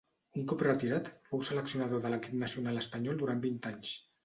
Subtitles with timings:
[0.39, 3.97] Un cop retirat fou seleccionador de l'equip nacional espanyol durant vuit anys.